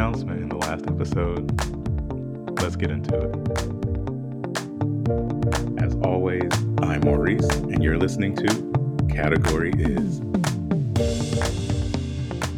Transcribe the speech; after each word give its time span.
announcement 0.00 0.40
in 0.40 0.48
the 0.48 0.56
last 0.56 0.86
episode. 0.86 1.44
Let's 2.62 2.74
get 2.74 2.90
into 2.90 3.14
it. 3.18 3.34
As 5.84 5.94
always, 5.96 6.50
I'm 6.80 7.02
Maurice, 7.02 7.46
and 7.50 7.84
you're 7.84 7.98
listening 7.98 8.34
to 8.36 8.46
Category 9.10 9.72
Is. 9.76 10.20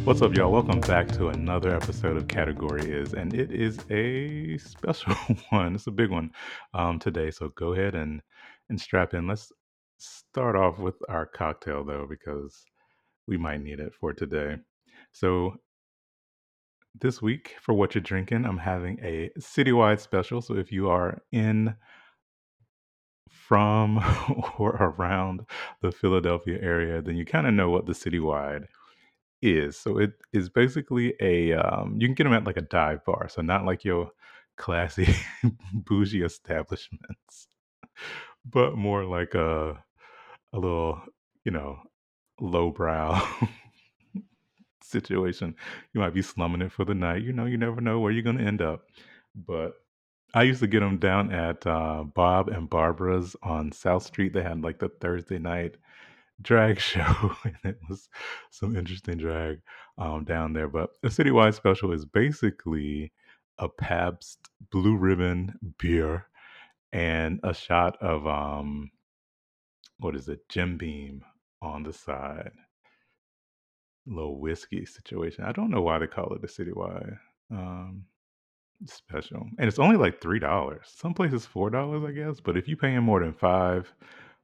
What's 0.05 0.21
up, 0.21 0.33
y'all? 0.35 0.53
Welcome 0.53 0.79
back 0.79 1.09
to 1.17 1.27
another 1.27 1.75
episode 1.75 2.15
of 2.15 2.29
Category 2.29 2.89
Is, 2.89 3.13
and 3.13 3.33
it 3.33 3.51
is 3.51 3.77
a 3.89 4.57
special 4.57 5.13
one. 5.49 5.75
It's 5.75 5.87
a 5.87 5.91
big 5.91 6.11
one 6.11 6.31
um, 6.73 6.97
today, 6.97 7.29
so 7.29 7.49
go 7.57 7.73
ahead 7.73 7.93
and 7.93 8.21
and 8.69 8.79
strap 8.79 9.13
in. 9.13 9.27
Let's 9.27 9.51
start 9.97 10.55
off 10.55 10.79
with 10.79 10.95
our 11.09 11.25
cocktail 11.25 11.83
though, 11.83 12.07
because 12.09 12.63
we 13.27 13.35
might 13.35 13.59
need 13.61 13.81
it 13.81 13.91
for 13.99 14.13
today. 14.13 14.55
So 15.11 15.57
this 16.99 17.21
week 17.21 17.55
for 17.61 17.73
what 17.73 17.95
you're 17.95 18.01
drinking, 18.01 18.45
I'm 18.45 18.57
having 18.57 18.99
a 19.01 19.29
citywide 19.39 19.99
special. 19.99 20.41
So 20.41 20.55
if 20.55 20.71
you 20.71 20.89
are 20.89 21.21
in 21.31 21.75
from 23.29 23.97
or 24.57 24.71
around 24.71 25.41
the 25.81 25.91
Philadelphia 25.91 26.59
area, 26.61 27.01
then 27.01 27.15
you 27.15 27.25
kind 27.25 27.47
of 27.47 27.53
know 27.53 27.69
what 27.69 27.85
the 27.85 27.93
citywide 27.93 28.65
is. 29.41 29.77
So 29.77 29.97
it 29.97 30.13
is 30.31 30.49
basically 30.49 31.13
a 31.19 31.53
um, 31.53 31.97
you 31.99 32.07
can 32.07 32.15
get 32.15 32.23
them 32.23 32.33
at 32.33 32.45
like 32.45 32.57
a 32.57 32.61
dive 32.61 33.03
bar, 33.05 33.27
so 33.29 33.41
not 33.41 33.65
like 33.65 33.83
your 33.83 34.11
classy 34.57 35.13
bougie 35.73 36.23
establishments, 36.23 37.47
but 38.45 38.75
more 38.75 39.03
like 39.03 39.35
a 39.35 39.83
a 40.53 40.59
little 40.59 41.01
you 41.43 41.51
know 41.51 41.79
lowbrow 42.39 43.21
situation. 44.93 45.55
You 45.93 45.99
might 46.01 46.13
be 46.13 46.21
slumming 46.21 46.61
it 46.61 46.71
for 46.71 46.85
the 46.85 46.95
night. 46.95 47.23
You 47.23 47.33
know, 47.33 47.45
you 47.45 47.57
never 47.57 47.81
know 47.81 47.99
where 47.99 48.13
you're 48.13 48.23
going 48.23 48.37
to 48.37 48.45
end 48.45 48.61
up. 48.61 48.85
But 49.35 49.73
I 50.33 50.43
used 50.43 50.61
to 50.61 50.67
get 50.67 50.79
them 50.79 50.97
down 50.97 51.31
at 51.33 51.67
uh, 51.67 52.03
Bob 52.03 52.49
and 52.49 52.69
Barbara's 52.69 53.35
on 53.43 53.71
South 53.73 54.03
Street. 54.03 54.33
They 54.33 54.43
had 54.43 54.63
like 54.63 54.79
the 54.79 54.89
Thursday 54.89 55.39
night 55.39 55.75
drag 56.41 56.79
show, 56.91 57.35
and 57.43 57.57
it 57.65 57.79
was 57.89 58.09
some 58.51 58.75
interesting 58.75 59.17
drag 59.17 59.61
um, 59.97 60.23
down 60.23 60.53
there. 60.53 60.69
But 60.69 60.91
a 61.03 61.09
citywide 61.09 61.55
special 61.55 61.91
is 61.91 62.05
basically 62.05 63.11
a 63.59 63.69
Pabst 63.69 64.39
Blue 64.71 64.97
Ribbon 64.97 65.53
beer 65.79 66.25
and 66.91 67.39
a 67.43 67.53
shot 67.53 68.01
of 68.01 68.27
um, 68.27 68.91
what 69.99 70.15
is 70.15 70.29
it, 70.29 70.47
Jim 70.49 70.77
Beam 70.77 71.23
on 71.61 71.83
the 71.83 71.93
side. 71.93 72.51
Little 74.05 74.39
whiskey 74.39 74.85
situation. 74.85 75.45
I 75.45 75.51
don't 75.53 75.71
know 75.71 75.81
why 75.81 75.99
they 75.99 76.07
call 76.07 76.33
it 76.33 76.43
a 76.43 76.47
citywide 76.47 77.17
um, 77.51 78.03
special, 78.85 79.47
and 79.57 79.67
it's 79.67 79.79
only 79.79 79.95
like 79.95 80.19
three 80.21 80.39
dollars. 80.39 80.85
Some 80.87 81.13
places 81.13 81.45
four 81.45 81.69
dollars, 81.69 82.03
I 82.03 82.11
guess. 82.11 82.39
But 82.41 82.57
if 82.57 82.67
you're 82.67 82.77
paying 82.77 83.01
more 83.01 83.21
than 83.21 83.33
five 83.33 83.93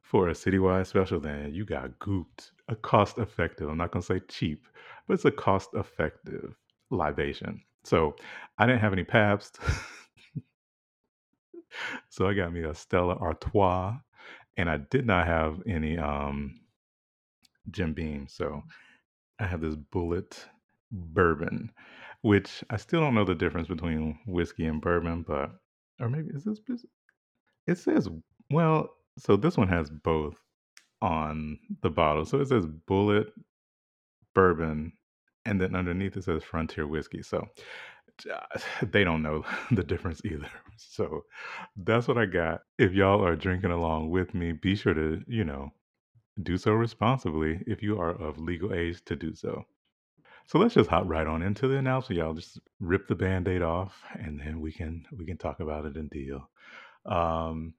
for 0.01 0.29
a 0.29 0.33
citywide 0.33 0.87
special, 0.87 1.19
then 1.19 1.53
you 1.53 1.65
got 1.65 1.99
gooped. 1.99 2.51
A 2.69 2.75
cost 2.75 3.17
effective. 3.17 3.67
I'm 3.67 3.77
not 3.77 3.91
gonna 3.91 4.03
say 4.03 4.21
cheap, 4.29 4.65
but 5.07 5.15
it's 5.15 5.25
a 5.25 5.31
cost 5.31 5.71
effective 5.73 6.55
libation. 6.89 7.61
So 7.83 8.15
I 8.57 8.65
didn't 8.65 8.81
have 8.81 8.93
any 8.93 9.03
Pabst, 9.03 9.59
so 12.09 12.27
I 12.27 12.33
got 12.33 12.53
me 12.53 12.63
a 12.63 12.73
Stella 12.73 13.15
Artois, 13.15 13.97
and 14.57 14.69
I 14.69 14.77
did 14.77 15.05
not 15.05 15.27
have 15.27 15.61
any 15.67 15.97
um, 15.97 16.59
Jim 17.71 17.93
Beam. 17.93 18.27
So 18.29 18.63
I 19.39 19.45
have 19.47 19.61
this 19.61 19.75
Bulleit 19.75 20.45
bourbon, 20.91 21.71
which 22.21 22.63
I 22.69 22.77
still 22.77 23.01
don't 23.01 23.15
know 23.15 23.25
the 23.25 23.35
difference 23.35 23.67
between 23.67 24.19
whiskey 24.27 24.65
and 24.65 24.81
bourbon, 24.81 25.23
but 25.27 25.51
or 25.99 26.09
maybe 26.09 26.29
is 26.33 26.43
this 26.43 26.59
it 27.67 27.77
says 27.77 28.09
well, 28.51 28.89
so 29.17 29.35
this 29.35 29.57
one 29.57 29.67
has 29.67 29.89
both 29.89 30.35
on 31.01 31.59
the 31.81 31.89
bottle. 31.89 32.25
So 32.25 32.39
it 32.39 32.47
says 32.47 32.65
Bulleit 32.65 33.27
bourbon 34.33 34.93
and 35.45 35.61
then 35.61 35.75
underneath 35.75 36.17
it 36.17 36.23
says 36.23 36.43
Frontier 36.43 36.87
whiskey. 36.87 37.21
So 37.21 37.47
they 38.81 39.03
don't 39.03 39.21
know 39.23 39.45
the 39.71 39.83
difference 39.83 40.21
either. 40.25 40.49
So 40.77 41.23
that's 41.77 42.07
what 42.07 42.17
I 42.17 42.25
got. 42.25 42.61
If 42.77 42.93
y'all 42.93 43.25
are 43.25 43.35
drinking 43.35 43.71
along 43.71 44.09
with 44.09 44.33
me, 44.33 44.51
be 44.53 44.75
sure 44.75 44.93
to, 44.93 45.21
you 45.27 45.43
know, 45.43 45.69
do 46.43 46.57
so 46.57 46.71
responsibly 46.71 47.61
if 47.67 47.81
you 47.81 47.99
are 47.99 48.11
of 48.11 48.39
legal 48.39 48.73
age 48.73 49.03
to 49.05 49.15
do 49.15 49.33
so. 49.35 49.63
So 50.47 50.57
let's 50.57 50.73
just 50.73 50.89
hop 50.89 51.03
right 51.05 51.27
on 51.27 51.41
into 51.41 51.67
the 51.67 51.77
announcement. 51.77 52.19
Y'all 52.19 52.33
just 52.33 52.59
rip 52.79 53.07
the 53.07 53.15
band-aid 53.15 53.61
off 53.61 54.01
and 54.13 54.39
then 54.39 54.61
we 54.61 54.71
can 54.71 55.05
we 55.15 55.25
can 55.25 55.37
talk 55.37 55.59
about 55.59 55.85
it 55.85 55.95
and 55.95 56.09
deal. 56.09 56.49
Um 57.05 57.73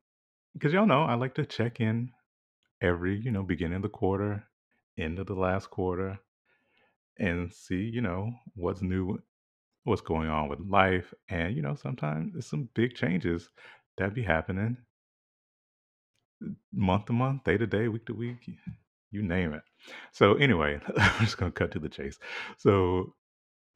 because 0.53 0.73
y'all 0.73 0.87
know 0.87 1.03
I 1.03 1.15
like 1.15 1.35
to 1.37 1.47
check 1.47 1.81
in 1.81 2.11
every, 2.81 3.19
you 3.19 3.31
know, 3.31 3.43
beginning 3.43 3.77
of 3.77 3.83
the 3.83 3.89
quarter, 3.89 4.45
end 4.99 5.19
of 5.19 5.27
the 5.27 5.35
last 5.35 5.71
quarter, 5.71 6.19
and 7.19 7.53
see, 7.53 7.83
you 7.83 8.01
know, 8.01 8.31
what's 8.55 8.83
new, 8.83 9.19
what's 9.85 10.01
going 10.01 10.29
on 10.29 10.49
with 10.49 10.61
life. 10.61 11.13
And, 11.29 11.55
you 11.55 11.63
know, 11.63 11.75
sometimes 11.75 12.33
there's 12.33 12.47
some 12.47 12.69
big 12.75 12.95
changes 12.95 13.49
that 13.99 14.15
be 14.15 14.23
happening 14.23 14.77
month 16.73 17.07
to 17.07 17.13
month, 17.13 17.45
day 17.45 17.57
to 17.57 17.67
day, 17.67 17.89
week 17.89 18.07
to 18.07 18.15
week, 18.15 18.49
you 19.11 19.23
name 19.23 19.53
it. 19.53 19.63
So, 20.13 20.35
anyway, 20.35 20.81
I'm 20.97 21.25
just 21.25 21.39
going 21.39 21.53
to 21.53 21.59
cut 21.59 21.73
to 21.73 21.79
the 21.79 21.89
chase. 21.89 22.19
So, 22.59 23.15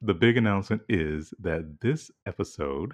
the 0.01 0.13
big 0.13 0.37
announcement 0.37 0.81
is 0.89 1.33
that 1.39 1.79
this 1.81 2.11
episode 2.25 2.93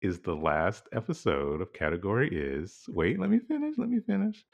is 0.00 0.20
the 0.20 0.34
last 0.34 0.84
episode 0.92 1.60
of 1.60 1.72
Category 1.72 2.28
Is. 2.30 2.84
Wait, 2.88 3.18
let 3.18 3.30
me 3.30 3.38
finish. 3.38 3.76
Let 3.78 3.88
me 3.88 4.00
finish. 4.00 4.44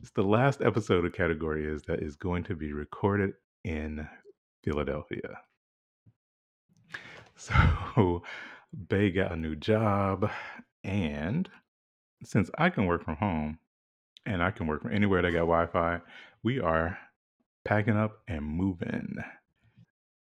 It's 0.00 0.10
the 0.10 0.22
last 0.22 0.60
episode 0.62 1.04
of 1.04 1.12
Category 1.12 1.66
Is 1.66 1.82
that 1.82 2.02
is 2.02 2.16
going 2.16 2.44
to 2.44 2.54
be 2.54 2.72
recorded 2.72 3.32
in 3.64 4.06
Philadelphia. 4.64 5.40
So, 7.36 8.22
Bay 8.88 9.10
got 9.10 9.32
a 9.32 9.36
new 9.36 9.56
job, 9.56 10.30
and 10.84 11.48
since 12.22 12.50
I 12.58 12.70
can 12.70 12.86
work 12.86 13.04
from 13.04 13.16
home 13.16 13.58
and 14.26 14.42
I 14.42 14.50
can 14.50 14.66
work 14.66 14.82
from 14.82 14.94
anywhere 14.94 15.22
that 15.22 15.30
got 15.30 15.40
Wi 15.40 15.66
Fi, 15.66 16.00
we 16.42 16.60
are 16.60 16.98
packing 17.64 17.96
up 17.96 18.22
and 18.28 18.44
moving 18.44 19.16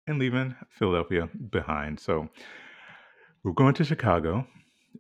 and 0.06 0.19
leaving 0.19 0.54
Philadelphia 0.71 1.28
behind. 1.50 2.00
So 2.00 2.28
we're 3.42 3.53
going 3.53 3.75
to 3.75 3.84
Chicago 3.84 4.47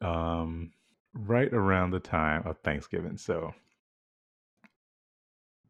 um, 0.00 0.72
right 1.14 1.52
around 1.52 1.90
the 1.90 2.00
time 2.00 2.46
of 2.46 2.58
Thanksgiving. 2.58 3.16
So 3.16 3.52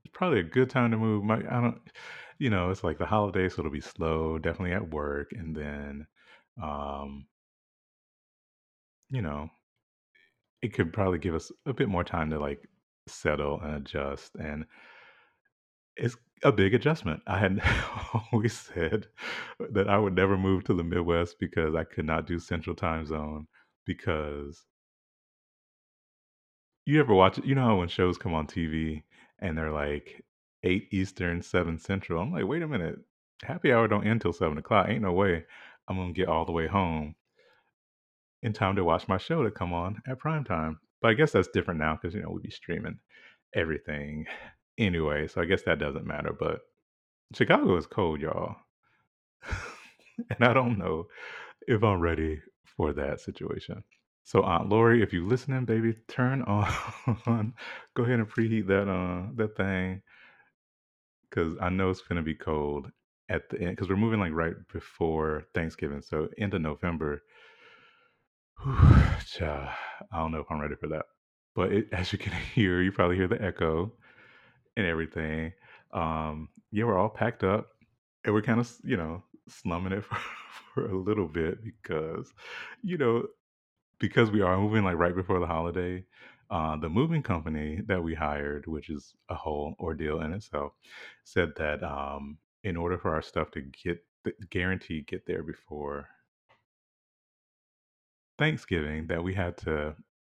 it's 0.05 0.13
probably 0.13 0.41
a 0.41 0.45
good 0.45 0.71
time 0.71 0.91
to 0.91 0.97
move. 0.97 1.25
My, 1.25 1.37
I 1.37 1.61
don't, 1.61 1.81
you 2.39 2.51
know, 2.51 2.71
it's 2.71 2.85
like 2.85 2.99
the 2.99 3.07
holidays, 3.07 3.55
so 3.55 3.61
it'll 3.61 3.73
be 3.73 3.81
slow, 3.81 4.39
definitely 4.39 4.73
at 4.73 4.91
work. 4.91 5.33
And 5.33 5.55
then, 5.55 6.07
um, 6.63 7.27
you 9.11 9.23
know, 9.23 9.49
it 10.63 10.73
could 10.73 10.93
probably 10.93 11.19
give 11.19 11.35
us 11.35 11.51
a 11.67 11.73
bit 11.73 11.89
more 11.89 12.05
time 12.05 12.31
to 12.31 12.39
like 12.39 12.69
settle 13.09 13.61
and 13.61 13.75
adjust 13.75 14.35
and 14.37 14.65
it's 15.97 16.17
a 16.43 16.53
big 16.53 16.75
adjustment. 16.75 17.23
I 17.27 17.39
had 17.39 17.61
always 18.33 18.53
said 18.57 19.07
that 19.71 19.89
I 19.89 19.99
would 19.99 20.15
never 20.15 20.37
move 20.37 20.65
to 20.65 20.75
the 20.75 20.85
Midwest 20.85 21.39
because 21.39 21.75
I 21.75 21.85
could 21.85 22.07
not 22.07 22.27
do 22.27 22.39
Central 22.39 22.75
Time 22.75 23.07
Zone 23.07 23.47
because 23.87 24.65
you 26.87 26.99
ever 26.99 27.15
watch 27.15 27.39
it? 27.39 27.45
You 27.45 27.55
know 27.55 27.65
how 27.65 27.79
when 27.79 27.89
shows 27.89 28.19
come 28.19 28.35
on 28.35 28.47
TV 28.47 29.03
and 29.39 29.57
they're 29.57 29.73
like 29.73 30.25
eight 30.65 30.89
Eastern, 30.93 31.43
seven 31.43 31.79
Central. 31.79 32.21
I'm 32.23 32.33
like, 32.33 32.47
wait 32.47 32.63
a 32.63 32.69
minute, 32.69 32.99
happy 33.43 33.73
hour 33.73 33.87
don't 33.87 34.07
end 34.07 34.21
till 34.21 34.33
seven 34.33 34.59
o'clock. 34.59 34.89
Ain't 34.89 35.03
no 35.03 35.13
way 35.13 35.45
I'm 35.89 35.97
gonna 35.97 36.13
get 36.13 36.29
all 36.29 36.45
the 36.45 36.53
way 36.53 36.67
home 36.67 37.15
in 38.43 38.53
time 38.53 38.77
to 38.77 38.85
watch 38.85 39.09
my 39.09 39.19
show 39.19 39.43
to 39.43 39.51
come 39.51 39.73
on 39.73 40.03
at 40.07 40.19
prime 40.19 40.45
time. 40.45 40.79
But 41.01 41.11
I 41.11 41.15
guess 41.15 41.33
that's 41.33 41.49
different 41.49 41.81
now 41.81 41.99
because 42.01 42.15
you 42.15 42.23
know 42.23 42.31
we'd 42.31 42.43
be 42.43 42.51
streaming 42.51 42.99
everything 43.55 44.27
anyway, 44.79 45.29
so 45.29 45.41
I 45.41 45.45
guess 45.45 45.63
that 45.63 45.79
doesn't 45.79 46.07
matter. 46.07 46.35
But 46.39 46.61
Chicago 47.35 47.77
is 47.77 47.87
cold, 47.87 48.21
y'all, 48.21 48.57
and 50.31 50.43
I 50.49 50.53
don't 50.53 50.79
know 50.79 51.07
if 51.67 51.83
I'm 51.83 52.01
ready 52.01 52.41
for 52.77 52.93
that 52.95 53.21
situation. 53.21 53.83
So 54.25 54.43
Aunt 54.43 54.69
Lori, 54.69 55.03
if 55.03 55.13
you're 55.13 55.27
listening, 55.27 55.65
baby, 55.65 55.95
turn 56.09 56.43
on, 56.43 57.55
go 57.95 58.05
ahead 58.05 58.21
and 58.21 58.31
preheat 58.31 58.69
that 58.69 58.89
uh 58.89 59.33
that 59.37 59.57
thing, 59.57 60.03
because 61.29 61.57
I 61.61 61.71
know 61.71 61.91
it's 61.91 62.03
gonna 62.03 62.23
be 62.23 62.35
cold 62.35 62.91
at 63.29 63.49
the 63.51 63.61
end. 63.61 63.71
Because 63.71 63.89
we're 63.89 63.97
moving 63.97 64.21
like 64.21 64.33
right 64.33 64.55
before 64.73 65.45
Thanksgiving, 65.55 66.03
so 66.03 66.29
end 66.39 66.55
of 66.55 66.61
November 66.61 67.23
I 69.43 69.69
don't 70.13 70.31
know 70.31 70.39
if 70.39 70.47
I'm 70.51 70.61
ready 70.61 70.77
for 70.77 70.89
that. 70.89 71.07
But 71.55 71.73
it, 71.73 71.89
as 71.93 72.13
you 72.13 72.19
can 72.19 72.33
hear, 72.55 72.81
you 72.81 72.93
probably 72.93 73.17
hear 73.17 73.29
the 73.29 73.43
echo 73.43 73.93
and 74.77 74.87
everything. 74.87 75.53
Um, 75.93 76.49
yeah, 76.71 76.85
we're 76.85 76.99
all 76.99 77.09
packed 77.09 77.43
up 77.43 77.69
and 78.25 78.33
we're 78.33 78.43
kind 78.43 78.61
of, 78.61 78.73
you 78.85 78.97
know, 78.97 79.23
slumming 79.49 79.93
it 79.93 80.05
for, 80.05 80.17
for 80.75 80.87
a 80.87 80.97
little 80.97 81.27
bit 81.27 81.59
because, 81.65 82.33
you 82.83 82.99
know, 82.99 83.27
because 83.99 84.31
we 84.31 84.43
are 84.43 84.59
moving 84.59 84.85
like 84.85 84.97
right 84.97 85.15
before 85.15 85.41
the 85.41 85.47
holiday. 85.47 86.05
Uh, 86.51 86.77
the 86.77 86.89
moving 86.89 87.23
company 87.23 87.81
that 87.87 88.03
we 88.03 88.15
hired, 88.15 88.67
which 88.67 88.91
is 88.91 89.15
a 89.31 89.35
whole 89.35 89.75
ordeal 89.81 90.21
in 90.21 90.33
itself, 90.33 90.73
said 91.25 91.51
that 91.57 91.83
um, 91.83 92.37
in 92.63 92.77
order 92.77 92.99
for 92.99 93.15
our 93.15 93.23
stuff 93.23 93.51
to 93.51 93.63
get 93.83 94.05
guaranteed 94.51 95.07
get 95.07 95.27
there 95.27 95.43
before 95.43 96.07
Thanksgiving, 98.39 99.07
that 99.09 99.23
we 99.23 99.35
had 99.35 99.57
to 99.59 99.95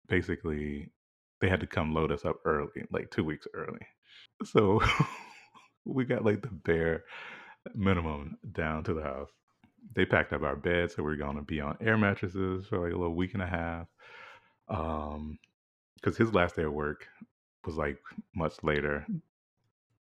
basically 0.08 0.90
they 1.42 1.50
had 1.50 1.60
to 1.60 1.68
come 1.68 1.94
load 1.94 2.12
us 2.12 2.24
up 2.26 2.38
early, 2.46 2.86
like 2.92 3.12
two 3.12 3.24
weeks 3.24 3.48
early. 3.54 3.86
So 4.46 4.82
we 5.86 6.06
got 6.06 6.24
like 6.24 6.42
the 6.42 6.48
bare 6.48 7.04
minimum 7.76 8.38
down 8.54 8.84
to 8.86 8.94
the 8.94 9.04
house. 9.04 9.30
They 9.96 10.06
packed 10.06 10.32
up 10.32 10.44
our 10.44 10.56
bed, 10.56 10.92
so 10.92 11.04
we 11.04 11.14
are 11.14 11.34
to 11.34 11.42
be 11.42 11.60
on 11.60 11.78
air 11.82 11.98
mattresses 11.98 12.68
for 12.68 12.80
like 12.80 12.94
a 12.94 12.98
little 12.98 13.16
week 13.16 13.34
and 13.34 13.44
a 13.44 13.48
half. 13.48 13.88
Um, 14.70 15.38
because 15.96 16.18
his 16.18 16.34
last 16.34 16.56
day 16.56 16.64
of 16.64 16.74
work 16.74 17.08
was 17.66 17.76
like 17.76 17.98
much 18.36 18.56
later. 18.64 19.06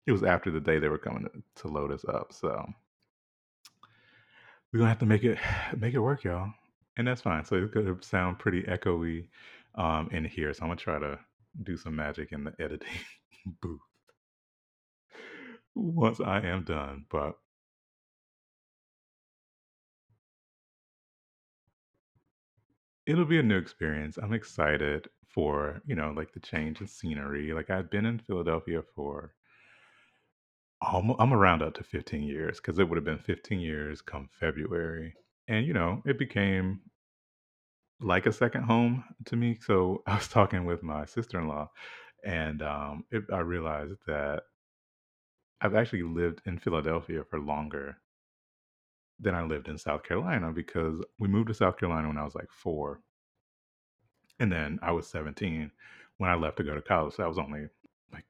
It 0.06 0.12
was 0.12 0.24
after 0.24 0.52
the 0.52 0.60
day 0.60 0.80
they 0.80 0.90
were 0.90 0.98
coming 0.98 1.24
to, 1.24 1.62
to 1.64 1.68
load 1.68 1.92
us 1.92 2.06
up, 2.06 2.32
so 2.32 2.66
we're 4.72 4.80
gonna 4.80 4.90
have 4.90 5.00
to 5.00 5.06
make 5.06 5.24
it 5.24 5.38
make 5.78 5.94
it 5.94 6.00
work, 6.00 6.24
y'all, 6.24 6.52
and 6.98 7.08
that's 7.08 7.22
fine. 7.22 7.46
So 7.46 7.56
it's 7.58 7.74
gonna 7.74 7.96
sound 8.02 8.40
pretty 8.40 8.64
echoey 8.64 9.28
um, 9.76 10.10
in 10.12 10.26
here, 10.26 10.54
so 10.54 10.64
I'm 10.64 10.70
gonna 10.70 10.78
try 10.78 11.00
to 11.00 11.20
do 11.64 11.78
some 11.78 11.96
magic 11.96 12.32
in 12.32 12.44
the 12.44 12.54
editing 12.60 13.00
booth 13.62 13.82
once 15.76 16.20
I 16.20 16.42
am 16.42 16.64
done. 16.64 17.06
But 17.10 17.38
it'll 23.08 23.26
be 23.26 23.40
a 23.40 23.44
new 23.44 23.58
experience. 23.58 24.18
I'm 24.18 24.34
excited 24.34 25.10
for, 25.28 25.82
you 25.86 25.96
know, 25.96 26.12
like 26.16 26.32
the 26.34 26.40
change 26.40 26.82
in 26.82 26.88
scenery. 26.88 27.54
Like 27.54 27.70
I've 27.72 27.90
been 27.90 28.06
in 28.06 28.20
Philadelphia 28.20 28.82
for 28.96 29.34
almost, 30.82 31.20
I'm 31.22 31.34
around 31.34 31.62
up 31.62 31.76
to 31.76 31.84
15 31.84 32.24
years 32.24 32.58
because 32.60 32.80
it 32.80 32.88
would 32.90 32.98
have 32.98 33.06
been 33.06 33.20
15 33.20 33.60
years 33.60 34.02
come 34.02 34.30
February. 34.40 35.14
And, 35.48 35.66
you 35.66 35.74
know, 35.74 36.02
it 36.06 36.18
became 36.20 36.82
like 38.00 38.26
a 38.26 38.32
second 38.32 38.64
home 38.64 39.04
to 39.26 39.36
me. 39.36 39.58
So 39.62 40.04
I 40.08 40.16
was 40.16 40.28
talking 40.28 40.66
with 40.66 40.84
my 40.84 41.06
sister 41.06 41.40
in 41.40 41.48
law 41.48 41.70
and 42.26 42.62
um, 42.62 43.06
it, 43.12 43.24
I 43.34 43.40
realized 43.40 44.00
that 44.08 44.44
I've 45.62 45.76
actually 45.76 46.02
lived 46.02 46.42
in 46.46 46.58
Philadelphia 46.58 47.24
for 47.24 47.40
longer 47.40 48.02
than 49.20 49.34
I 49.36 49.44
lived 49.44 49.68
in 49.68 49.78
South 49.78 50.04
Carolina 50.04 50.52
because 50.52 51.04
we 51.20 51.28
moved 51.28 51.48
to 51.50 51.54
South 51.54 51.78
Carolina 51.78 52.08
when 52.08 52.18
I 52.18 52.24
was 52.24 52.36
like 52.36 52.52
four. 52.52 53.02
And 54.40 54.52
then 54.52 54.80
I 54.82 54.92
was 54.92 55.08
17 55.08 55.72
when 56.18 56.30
I 56.30 56.36
left 56.36 56.58
to 56.58 56.64
go 56.64 56.76
to 56.76 56.82
college. 56.82 57.16
So 57.16 57.24
I 57.24 57.28
was 57.28 57.38
only 57.40 57.68
like 58.14 58.26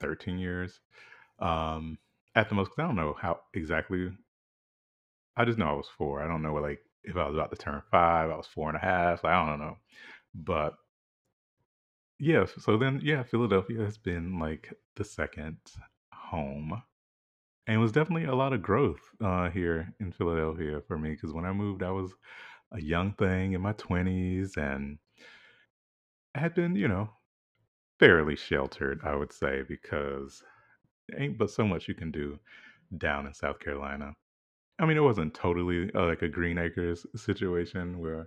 13 0.00 0.38
years 0.38 0.80
um, 1.40 1.98
at 2.34 2.48
the 2.48 2.54
most. 2.54 2.72
I 2.78 2.82
don't 2.82 2.96
know 2.96 3.16
how 3.20 3.40
exactly. 3.54 4.10
I 5.36 5.44
just 5.44 5.58
know 5.58 5.66
I 5.68 5.72
was 5.72 5.88
four. 5.96 6.22
I 6.22 6.28
don't 6.28 6.42
know 6.42 6.54
like 6.54 6.80
if 7.04 7.16
I 7.16 7.26
was 7.26 7.34
about 7.34 7.50
to 7.50 7.56
turn 7.56 7.82
five. 7.90 8.30
I 8.30 8.36
was 8.36 8.46
four 8.46 8.68
and 8.68 8.76
a 8.76 8.80
half. 8.80 9.24
Like, 9.24 9.32
I 9.32 9.46
don't 9.46 9.60
know. 9.60 9.76
But 10.34 10.74
yeah, 12.18 12.44
so 12.58 12.76
then 12.76 13.00
yeah, 13.02 13.22
Philadelphia 13.22 13.84
has 13.84 13.98
been 13.98 14.38
like 14.38 14.72
the 14.96 15.04
second 15.04 15.58
home. 16.12 16.82
And 17.66 17.76
it 17.76 17.80
was 17.80 17.92
definitely 17.92 18.24
a 18.24 18.34
lot 18.34 18.52
of 18.52 18.62
growth 18.62 19.00
uh, 19.24 19.50
here 19.50 19.94
in 20.00 20.12
Philadelphia 20.12 20.80
for 20.86 20.98
me 20.98 21.10
because 21.10 21.32
when 21.32 21.44
I 21.44 21.52
moved, 21.52 21.82
I 21.82 21.90
was 21.90 22.12
a 22.72 22.80
young 22.80 23.12
thing 23.12 23.52
in 23.52 23.60
my 23.60 23.72
20s 23.74 24.56
and 24.56 24.98
I 26.34 26.40
had 26.40 26.54
been, 26.54 26.74
you 26.76 26.88
know, 26.88 27.10
fairly 27.98 28.36
sheltered, 28.36 29.00
I 29.04 29.14
would 29.14 29.32
say, 29.32 29.62
because 29.68 30.42
ain't 31.16 31.38
but 31.38 31.50
so 31.50 31.66
much 31.66 31.88
you 31.88 31.94
can 31.94 32.10
do 32.10 32.38
down 32.96 33.26
in 33.26 33.34
South 33.34 33.60
Carolina. 33.60 34.14
I 34.82 34.86
mean, 34.86 34.96
it 34.96 35.02
wasn't 35.02 35.32
totally 35.32 35.90
uh, 35.94 36.06
like 36.06 36.22
a 36.22 36.28
Green 36.28 36.58
Acres 36.58 37.06
situation 37.14 38.00
where 38.00 38.26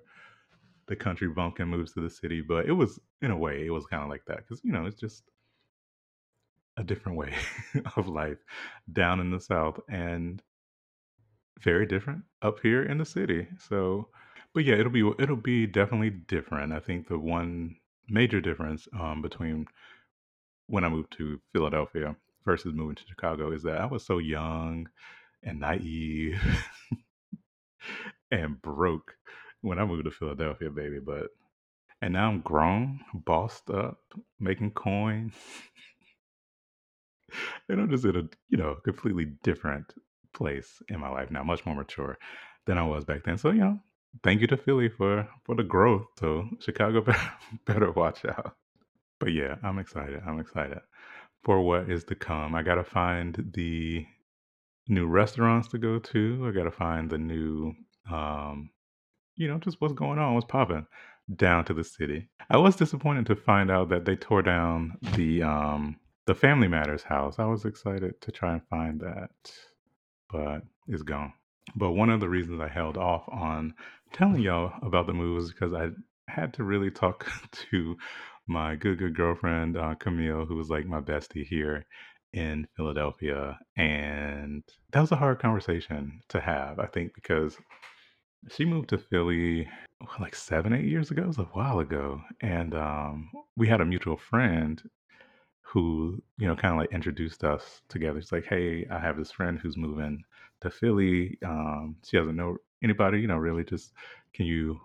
the 0.88 0.96
country 0.96 1.28
bumpkin 1.28 1.68
moves 1.68 1.92
to 1.94 2.02
the 2.02 2.10
city, 2.10 2.42
but 2.42 2.66
it 2.66 2.72
was 2.72 2.98
in 3.22 3.30
a 3.30 3.38
way 3.38 3.66
it 3.66 3.72
was 3.72 3.86
kind 3.86 4.02
of 4.02 4.10
like 4.10 4.24
that 4.28 4.38
because 4.38 4.62
you 4.64 4.72
know 4.72 4.86
it's 4.86 5.00
just 5.00 5.24
a 6.78 6.84
different 6.84 7.18
way 7.18 7.34
of 7.98 8.08
life 8.08 8.38
down 8.92 9.20
in 9.20 9.32
the 9.32 9.40
South 9.40 9.80
and 9.90 10.42
very 11.60 11.86
different 11.86 12.24
up 12.42 12.60
here 12.62 12.84
in 12.84 13.00
the 13.00 13.06
city. 13.06 13.48
So, 13.60 14.08
but 14.54 14.64
yeah, 14.64 14.76
it'll 14.76 14.92
be 14.92 15.12
it'll 15.20 15.36
be 15.36 15.68
definitely 15.68 16.12
different. 16.12 16.72
I 16.72 16.80
think 16.80 17.10
the 17.10 17.20
one 17.20 17.76
major 18.08 18.40
difference 18.40 18.88
um, 18.98 19.22
between 19.22 19.66
when 20.68 20.86
I 20.86 20.90
moved 20.90 21.12
to 21.18 21.42
Philadelphia 21.52 22.16
versus 22.46 22.74
moving 22.74 22.96
to 22.96 23.04
Chicago 23.10 23.52
is 23.52 23.64
that 23.64 23.82
I 23.82 23.86
was 23.86 24.06
so 24.06 24.20
young 24.20 24.88
and 25.46 25.60
naive 25.60 26.42
and 28.32 28.62
broke 28.62 29.16
when 29.62 29.80
I 29.80 29.86
moved 29.86 30.06
to 30.06 30.12
Philadelphia, 30.12 30.70
baby. 30.70 31.00
But 31.00 31.28
and 32.02 32.14
now 32.14 32.30
I'm 32.30 32.42
grown, 32.42 33.00
bossed 33.14 33.70
up, 33.70 34.00
making 34.40 34.72
coins. 34.72 35.34
and 37.70 37.82
I'm 37.82 37.90
just 37.90 38.06
in 38.06 38.16
a 38.16 38.24
you 38.50 38.58
know 38.58 38.76
completely 38.84 39.26
different 39.44 39.94
place 40.34 40.82
in 40.90 41.00
my 41.00 41.10
life 41.10 41.32
now, 41.32 41.44
much 41.44 41.66
more 41.66 41.76
mature 41.76 42.18
than 42.66 42.78
I 42.78 42.84
was 42.84 43.06
back 43.06 43.24
then. 43.24 43.38
So 43.38 43.52
you 43.52 43.62
know, 43.62 43.80
thank 44.24 44.42
you 44.42 44.48
to 44.48 44.58
Philly 44.58 44.90
for 44.90 45.28
for 45.46 45.56
the 45.56 45.64
growth. 45.64 46.06
So 46.20 46.48
Chicago 46.60 47.02
better, 47.02 47.32
better 47.66 47.92
watch 47.92 48.26
out. 48.26 48.56
But 49.20 49.34
yeah, 49.34 49.56
I'm 49.64 49.80
excited. 49.80 50.22
I'm 50.28 50.40
excited 50.40 50.80
for 51.44 51.62
what 51.62 51.90
is 51.90 52.04
to 52.06 52.16
come. 52.16 52.56
I 52.56 52.64
gotta 52.64 52.84
find 52.84 53.52
the 53.54 54.06
new 54.88 55.08
restaurants 55.08 55.68
to 55.70 55.78
go 55.78 56.00
to. 56.00 56.46
I 56.48 56.52
gotta 56.52 56.72
find 56.72 57.10
the 57.10 57.18
new, 57.18 57.74
um, 58.12 58.70
you 59.36 59.48
know, 59.48 59.58
just 59.58 59.82
what's 59.82 59.94
going 59.94 60.20
on, 60.20 60.34
what's 60.34 60.46
popping 60.46 60.86
down 61.36 61.66
to 61.66 61.74
the 61.74 61.84
city. 61.84 62.30
I 62.50 62.58
was 62.58 62.76
disappointed 62.76 63.26
to 63.28 63.36
find 63.36 63.72
out 63.72 63.90
that 63.90 64.06
they 64.06 64.16
tore 64.16 64.42
down 64.42 64.98
the 65.16 65.44
um 65.44 65.98
the 66.28 66.36
Family 66.36 66.68
Matters 66.68 67.04
house. 67.04 67.40
I 67.40 67.46
was 67.46 67.66
excited 67.66 68.20
to 68.22 68.32
try 68.32 68.54
and 68.54 68.62
find 68.70 69.00
that, 69.02 69.30
but 70.32 70.62
it's 70.88 71.04
gone. 71.04 71.34
But 71.76 71.92
one 71.92 72.10
of 72.10 72.20
the 72.20 72.30
reasons 72.30 72.62
I 72.62 72.68
held 72.68 72.98
off 72.98 73.24
on 73.30 73.74
telling 74.14 74.42
y'all 74.42 74.74
about 74.82 75.08
the 75.08 75.14
move 75.14 75.36
was 75.36 75.52
because 75.52 75.74
I 75.74 75.90
had 76.28 76.54
to 76.56 76.64
really 76.64 76.92
talk 76.92 77.28
to 77.72 77.96
my 78.48 78.76
good, 78.76 79.00
good 79.00 79.16
girlfriend, 79.16 79.78
uh, 79.78 79.96
Camille, 79.96 80.46
who 80.46 80.56
was 80.56 80.70
like 80.70 80.86
my 80.86 81.02
bestie 81.02 81.46
here 81.46 81.86
in 82.36 82.68
Philadelphia. 82.76 83.58
And 83.78 84.64
that 84.92 85.00
was 85.00 85.12
a 85.12 85.16
hard 85.16 85.40
conversation 85.40 86.22
to 86.28 86.42
have, 86.42 86.80
I 86.80 86.86
think, 86.86 87.16
because 87.16 87.58
she 88.52 88.66
moved 88.66 88.90
to 88.90 88.98
Philly 88.98 89.68
like 90.20 90.36
seven, 90.36 90.74
eight 90.74 90.86
years 90.86 91.10
ago. 91.12 91.24
It 91.24 91.28
was 91.28 91.38
a 91.40 91.44
while 91.54 91.80
ago. 91.80 92.22
And 92.42 92.76
um, 92.76 93.32
we 93.56 93.68
had 93.70 93.80
a 93.80 93.86
mutual 93.86 94.18
friend 94.18 94.84
who, 95.62 96.22
you 96.38 96.46
know, 96.46 96.56
kind 96.56 96.74
of 96.74 96.80
like 96.80 96.92
introduced 96.92 97.44
us 97.46 97.82
together. 97.88 98.22
She's 98.22 98.34
like, 98.34 98.46
hey, 98.46 98.86
I 98.92 99.00
have 99.00 99.18
this 99.18 99.32
friend 99.32 99.58
who's 99.58 99.78
moving 99.78 100.22
to 100.60 100.70
Philly. 100.70 101.38
Um, 101.44 101.96
she 102.06 102.18
doesn't 102.18 102.36
know 102.36 102.58
anybody, 102.84 103.22
you 103.22 103.28
know, 103.28 103.38
really 103.38 103.64
just 103.64 103.94
can 104.34 104.46
you, 104.46 104.80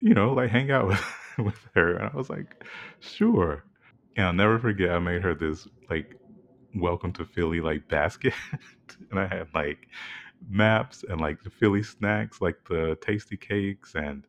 you 0.00 0.14
know, 0.14 0.32
like 0.32 0.50
hang 0.50 0.70
out 0.70 0.86
with, 0.86 1.04
with 1.38 1.68
her? 1.74 1.96
And 1.96 2.08
I 2.08 2.16
was 2.16 2.30
like, 2.30 2.64
sure. 3.00 3.64
And 4.16 4.26
I'll 4.26 4.32
never 4.32 4.60
forget, 4.60 4.90
I 4.90 5.00
made 5.00 5.22
her 5.22 5.34
this 5.34 5.66
like 5.90 6.16
welcome 6.80 7.12
to 7.14 7.24
Philly 7.24 7.60
like 7.60 7.88
basket. 7.88 8.34
and 9.10 9.18
I 9.18 9.26
had 9.26 9.48
like 9.54 9.88
maps 10.48 11.04
and 11.08 11.20
like 11.20 11.42
the 11.42 11.50
Philly 11.50 11.82
snacks, 11.82 12.40
like 12.40 12.56
the 12.68 12.96
Tastykakes, 13.00 13.94
and 13.94 14.24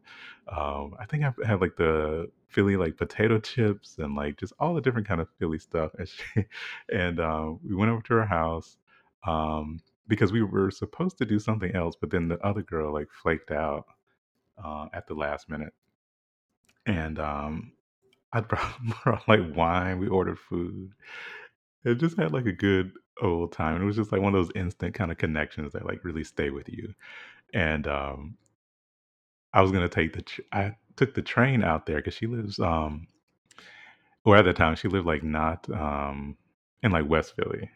um, 0.47 0.95
I 0.99 1.05
think 1.05 1.23
I 1.23 1.33
had 1.45 1.61
like 1.61 1.75
the 1.75 2.29
Philly 2.49 2.77
like 2.77 2.97
potato 2.97 3.39
chips 3.39 3.97
and 3.97 4.15
like 4.15 4.37
just 4.37 4.53
all 4.59 4.73
the 4.73 4.81
different 4.81 5.07
kind 5.07 5.21
of 5.21 5.27
Philly 5.39 5.59
stuff. 5.59 5.91
And 5.97 6.07
she, 6.35 6.45
and 6.93 7.19
um, 7.19 7.59
we 7.67 7.75
went 7.75 7.91
over 7.91 8.01
to 8.03 8.13
her 8.15 8.25
house 8.25 8.77
um, 9.25 9.79
because 10.07 10.31
we 10.31 10.43
were 10.43 10.71
supposed 10.71 11.17
to 11.17 11.25
do 11.25 11.39
something 11.39 11.75
else, 11.75 11.95
but 11.99 12.09
then 12.09 12.27
the 12.27 12.39
other 12.39 12.61
girl 12.61 12.93
like 12.93 13.07
flaked 13.11 13.51
out 13.51 13.85
uh, 14.63 14.87
at 14.93 15.07
the 15.07 15.13
last 15.13 15.49
minute, 15.49 15.73
and 16.85 17.19
um, 17.19 17.73
I 18.31 18.39
brought, 18.41 18.75
brought 19.03 19.27
like 19.27 19.41
wine. 19.55 19.99
We 19.99 20.07
ordered 20.07 20.39
food. 20.39 20.91
It 21.87 21.95
just 21.95 22.17
had 22.17 22.33
like 22.33 22.45
a 22.45 22.51
good 22.51 22.91
old 23.21 23.51
time. 23.51 23.81
It 23.81 23.85
was 23.85 23.95
just 23.95 24.11
like 24.11 24.21
one 24.21 24.35
of 24.35 24.45
those 24.45 24.55
instant 24.55 24.93
kind 24.93 25.11
of 25.11 25.17
connections 25.17 25.73
that 25.73 25.85
like 25.85 26.03
really 26.03 26.23
stay 26.23 26.49
with 26.49 26.69
you. 26.69 26.93
And 27.53 27.87
um, 27.87 28.37
I 29.53 29.61
was 29.61 29.71
gonna 29.71 29.89
take 29.89 30.13
the 30.13 30.21
tr- 30.21 30.41
I 30.51 30.75
took 30.95 31.13
the 31.13 31.21
train 31.21 31.63
out 31.63 31.85
there 31.85 31.97
because 31.97 32.13
she 32.13 32.27
lives 32.27 32.59
um, 32.59 33.07
or 34.25 34.35
at 34.35 34.45
the 34.45 34.53
time 34.53 34.75
she 34.75 34.87
lived 34.87 35.07
like 35.07 35.23
not 35.23 35.69
um 35.71 36.37
in 36.83 36.91
like 36.91 37.09
West 37.09 37.35
Philly, 37.35 37.69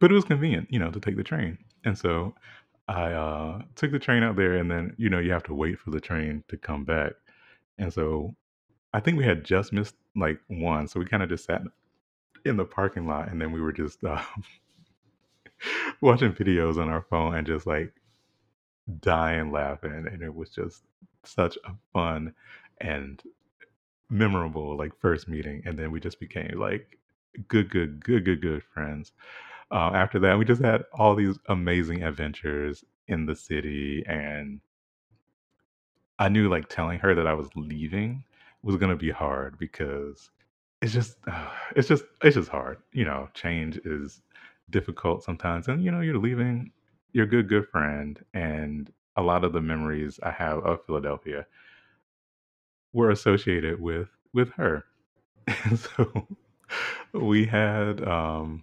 but 0.00 0.10
it 0.10 0.14
was 0.14 0.24
convenient, 0.24 0.68
you 0.70 0.78
know, 0.78 0.90
to 0.90 1.00
take 1.00 1.16
the 1.16 1.24
train. 1.24 1.58
And 1.84 1.98
so 1.98 2.34
I 2.88 3.12
uh, 3.12 3.62
took 3.76 3.90
the 3.90 3.98
train 3.98 4.22
out 4.22 4.36
there, 4.36 4.54
and 4.56 4.70
then 4.70 4.94
you 4.98 5.08
know 5.10 5.18
you 5.18 5.32
have 5.32 5.42
to 5.44 5.54
wait 5.54 5.78
for 5.78 5.90
the 5.90 6.00
train 6.00 6.44
to 6.48 6.56
come 6.56 6.84
back, 6.84 7.12
and 7.78 7.92
so 7.92 8.34
I 8.92 9.00
think 9.00 9.18
we 9.18 9.24
had 9.24 9.44
just 9.44 9.72
missed 9.72 9.96
like 10.16 10.38
one, 10.48 10.88
so 10.88 11.00
we 11.00 11.06
kind 11.06 11.22
of 11.22 11.28
just 11.28 11.44
sat 11.46 11.62
in 12.44 12.56
the 12.56 12.64
parking 12.64 13.06
lot, 13.06 13.28
and 13.30 13.40
then 13.40 13.52
we 13.52 13.60
were 13.60 13.72
just 13.72 14.02
uh, 14.04 14.22
watching 16.00 16.32
videos 16.32 16.78
on 16.78 16.88
our 16.88 17.02
phone 17.02 17.34
and 17.34 17.46
just 17.46 17.66
like 17.66 17.92
dying 19.00 19.50
laughing, 19.50 20.06
and 20.10 20.22
it 20.22 20.34
was 20.34 20.50
just 20.50 20.82
such 21.24 21.56
a 21.64 21.74
fun 21.92 22.34
and 22.80 23.22
memorable 24.10 24.76
like 24.76 24.92
first 25.00 25.28
meeting, 25.28 25.62
and 25.64 25.78
then 25.78 25.90
we 25.90 26.00
just 26.00 26.20
became 26.20 26.58
like 26.58 26.98
good, 27.48 27.70
good, 27.70 28.04
good, 28.04 28.24
good, 28.24 28.42
good 28.42 28.62
friends. 28.62 29.12
Uh, 29.70 29.90
after 29.94 30.18
that, 30.20 30.38
we 30.38 30.44
just 30.44 30.62
had 30.62 30.84
all 30.92 31.14
these 31.14 31.38
amazing 31.48 32.02
adventures 32.02 32.84
in 33.08 33.26
the 33.26 33.34
city, 33.34 34.04
and 34.06 34.60
I 36.18 36.28
knew 36.28 36.48
like 36.48 36.68
telling 36.68 36.98
her 37.00 37.14
that 37.14 37.26
I 37.26 37.34
was 37.34 37.48
leaving 37.56 38.24
was 38.62 38.76
gonna 38.76 38.96
be 38.96 39.10
hard 39.10 39.58
because 39.58 40.30
it's 40.84 40.92
just 40.92 41.16
it's 41.76 41.88
just 41.88 42.04
it's 42.22 42.36
just 42.36 42.50
hard. 42.50 42.78
You 42.92 43.06
know, 43.06 43.28
change 43.34 43.78
is 43.84 44.22
difficult 44.70 45.24
sometimes, 45.24 45.68
and 45.68 45.82
you 45.82 45.90
know, 45.90 46.00
you're 46.00 46.18
leaving 46.18 46.70
your 47.12 47.26
good 47.26 47.48
good 47.48 47.68
friend, 47.68 48.22
and 48.34 48.92
a 49.16 49.22
lot 49.22 49.44
of 49.44 49.52
the 49.52 49.62
memories 49.62 50.20
I 50.22 50.30
have 50.32 50.58
of 50.58 50.84
Philadelphia 50.86 51.46
were 52.92 53.10
associated 53.10 53.80
with 53.80 54.08
with 54.34 54.50
her. 54.52 54.84
And 55.64 55.78
so 55.96 56.28
we 57.12 57.46
had 57.46 58.06
um 58.06 58.62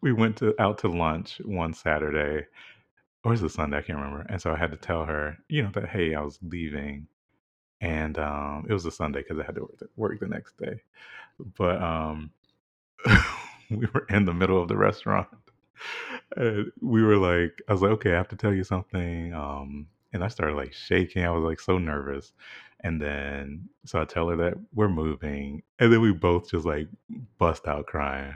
we 0.00 0.12
went 0.12 0.36
to 0.38 0.54
out 0.62 0.78
to 0.78 0.88
lunch 0.88 1.40
one 1.44 1.74
Saturday 1.74 2.46
or 3.24 3.32
was 3.32 3.42
it 3.42 3.50
Sunday? 3.50 3.78
I 3.78 3.82
can't 3.82 3.98
remember. 3.98 4.24
And 4.28 4.40
so 4.40 4.52
I 4.52 4.56
had 4.56 4.70
to 4.70 4.76
tell 4.76 5.04
her, 5.04 5.36
you 5.48 5.62
know, 5.64 5.70
that 5.74 5.88
hey, 5.88 6.14
I 6.14 6.20
was 6.20 6.38
leaving, 6.42 7.08
and 7.80 8.18
um, 8.18 8.66
it 8.68 8.72
was 8.72 8.86
a 8.86 8.90
Sunday 8.90 9.20
because 9.22 9.38
I 9.38 9.44
had 9.44 9.56
to 9.56 9.62
work 9.62 9.78
the, 9.78 9.88
work 9.96 10.20
the 10.20 10.28
next 10.28 10.56
day. 10.56 10.80
But 11.56 11.82
um, 11.82 12.30
we 13.70 13.86
were 13.92 14.06
in 14.10 14.24
the 14.24 14.34
middle 14.34 14.60
of 14.60 14.68
the 14.68 14.76
restaurant, 14.76 15.28
and 16.36 16.72
we 16.80 17.02
were 17.02 17.16
like, 17.16 17.60
I 17.68 17.72
was 17.72 17.82
like, 17.82 17.92
okay, 17.92 18.12
I 18.12 18.16
have 18.16 18.28
to 18.28 18.36
tell 18.36 18.54
you 18.54 18.64
something. 18.64 19.34
Um, 19.34 19.86
and 20.12 20.24
I 20.24 20.28
started 20.28 20.56
like 20.56 20.72
shaking. 20.72 21.24
I 21.24 21.30
was 21.30 21.44
like 21.44 21.60
so 21.60 21.78
nervous. 21.78 22.32
And 22.80 23.00
then 23.00 23.68
so 23.84 24.00
I 24.00 24.04
tell 24.04 24.28
her 24.28 24.36
that 24.36 24.54
we're 24.74 24.88
moving, 24.88 25.62
and 25.78 25.92
then 25.92 26.00
we 26.00 26.12
both 26.12 26.50
just 26.50 26.66
like 26.66 26.88
bust 27.38 27.66
out 27.66 27.86
crying. 27.86 28.34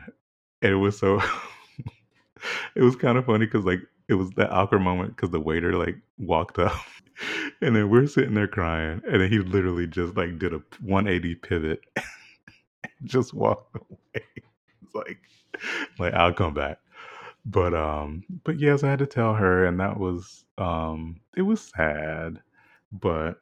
And 0.63 0.73
it 0.73 0.77
was 0.77 0.99
so 0.99 1.21
it 2.75 2.83
was 2.83 2.97
kind 2.97 3.19
of 3.19 3.27
funny 3.27 3.47
because 3.47 3.65
like 3.65 3.81
it 4.09 4.15
was 4.15 4.31
that 4.33 4.51
awkward 4.51 4.81
moment 4.81 5.15
because 5.15 5.31
the 5.31 5.41
waiter 5.41 5.77
like 5.77 5.97
walked 6.19 6.59
up 6.59 6.73
and 7.61 7.77
then 7.77 7.91
we're 7.91 8.07
sitting 8.07 8.35
there 8.35 8.49
crying 8.49 9.01
and 9.11 9.21
then 9.21 9.31
he 9.31 9.39
literally 9.39 9.87
just 9.87 10.17
like 10.17 10.39
did 10.39 10.53
a 10.55 10.63
180 10.81 11.35
pivot 11.37 11.81
just 13.05 13.35
walked 13.35 13.77
away 13.77 14.25
it's 14.83 14.95
like 14.95 15.19
like 15.99 16.15
i'll 16.15 16.33
come 16.33 16.55
back 16.55 16.79
but 17.45 17.75
um 17.75 18.23
but 18.45 18.59
yes 18.59 18.83
i 18.85 18.91
had 18.91 18.99
to 18.99 19.07
tell 19.07 19.35
her 19.35 19.65
and 19.67 19.81
that 19.81 19.99
was 19.99 20.45
um 20.59 21.21
it 21.37 21.43
was 21.43 21.61
sad 21.77 22.41
but 22.93 23.41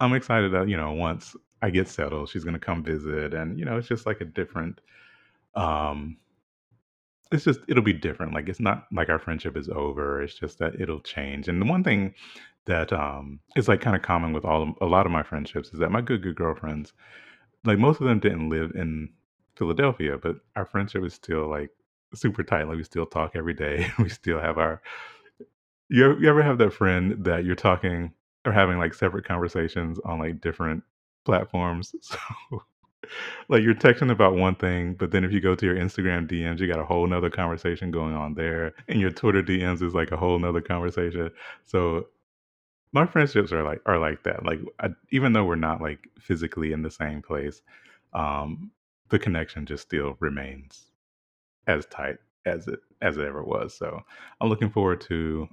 i'm 0.00 0.14
excited 0.14 0.52
that 0.52 0.68
you 0.68 0.76
know 0.76 0.92
once 0.92 1.34
i 1.62 1.70
get 1.70 1.88
settled 1.88 2.28
she's 2.28 2.44
gonna 2.44 2.58
come 2.58 2.82
visit 2.82 3.34
and 3.34 3.58
you 3.58 3.64
know 3.64 3.76
it's 3.76 3.88
just 3.88 4.06
like 4.06 4.20
a 4.20 4.24
different 4.24 4.80
um 5.54 6.16
it's 7.32 7.44
just 7.44 7.60
it'll 7.68 7.82
be 7.82 7.92
different. 7.92 8.34
Like 8.34 8.48
it's 8.48 8.60
not 8.60 8.86
like 8.92 9.08
our 9.08 9.18
friendship 9.18 9.56
is 9.56 9.68
over. 9.68 10.22
It's 10.22 10.34
just 10.34 10.58
that 10.58 10.80
it'll 10.80 11.00
change. 11.00 11.48
And 11.48 11.60
the 11.60 11.66
one 11.66 11.84
thing 11.84 12.14
that 12.66 12.92
um 12.92 13.40
is 13.56 13.68
like 13.68 13.80
kind 13.80 13.96
of 13.96 14.02
common 14.02 14.32
with 14.32 14.44
all 14.44 14.74
a 14.80 14.86
lot 14.86 15.06
of 15.06 15.12
my 15.12 15.22
friendships 15.22 15.70
is 15.70 15.78
that 15.80 15.90
my 15.90 16.00
good 16.00 16.22
good 16.22 16.36
girlfriends, 16.36 16.92
like 17.64 17.78
most 17.78 18.00
of 18.00 18.06
them 18.06 18.20
didn't 18.20 18.50
live 18.50 18.72
in 18.74 19.10
Philadelphia, 19.56 20.18
but 20.18 20.36
our 20.56 20.64
friendship 20.64 21.04
is 21.04 21.14
still 21.14 21.48
like 21.48 21.70
super 22.14 22.42
tight. 22.42 22.64
Like 22.68 22.76
we 22.76 22.84
still 22.84 23.06
talk 23.06 23.32
every 23.34 23.54
day. 23.54 23.90
we 23.98 24.08
still 24.08 24.40
have 24.40 24.58
our 24.58 24.82
you 25.88 26.04
ever, 26.04 26.20
you 26.20 26.28
ever 26.28 26.42
have 26.42 26.58
that 26.58 26.72
friend 26.72 27.24
that 27.24 27.44
you're 27.44 27.56
talking 27.56 28.12
or 28.46 28.52
having 28.52 28.78
like 28.78 28.94
separate 28.94 29.24
conversations 29.24 29.98
on 30.04 30.18
like 30.18 30.40
different 30.40 30.82
platforms? 31.24 31.94
So 32.50 32.62
like 33.48 33.62
you're 33.62 33.74
texting 33.74 34.12
about 34.12 34.36
one 34.36 34.54
thing, 34.54 34.94
but 34.94 35.10
then 35.10 35.24
if 35.24 35.32
you 35.32 35.40
go 35.40 35.54
to 35.56 35.66
your 35.66 35.74
Instagram 35.74 36.30
DMs, 36.30 36.60
you 36.60 36.68
got 36.68 36.78
a 36.78 36.84
whole 36.84 37.06
nother 37.06 37.30
conversation 37.30 37.90
going 37.90 38.14
on 38.14 38.34
there. 38.34 38.72
And 38.88 39.00
your 39.00 39.10
Twitter 39.10 39.42
DMs 39.42 39.82
is 39.82 39.94
like 39.94 40.12
a 40.12 40.16
whole 40.16 40.38
nother 40.38 40.60
conversation. 40.60 41.30
So 41.64 42.06
my 42.92 43.06
friendships 43.06 43.52
are 43.52 43.62
like 43.62 43.80
are 43.86 43.98
like 43.98 44.22
that. 44.24 44.44
Like 44.44 44.60
I, 44.80 44.90
even 45.10 45.32
though 45.32 45.44
we're 45.44 45.56
not 45.56 45.80
like 45.80 46.00
physically 46.18 46.72
in 46.72 46.82
the 46.82 46.90
same 46.90 47.22
place, 47.22 47.62
um, 48.12 48.70
the 49.10 49.18
connection 49.18 49.66
just 49.66 49.84
still 49.84 50.16
remains 50.20 50.90
as 51.66 51.86
tight 51.86 52.16
as 52.46 52.66
it 52.68 52.80
as 53.02 53.16
it 53.16 53.24
ever 53.24 53.44
was. 53.44 53.74
So 53.74 54.00
I'm 54.40 54.48
looking 54.48 54.70
forward 54.70 55.00
to 55.02 55.48